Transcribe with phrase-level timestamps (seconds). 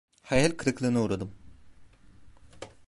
[0.23, 1.33] Hayal kırıklığına uğradım.